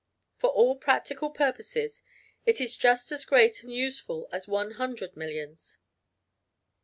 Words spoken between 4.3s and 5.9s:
as one hundred millions.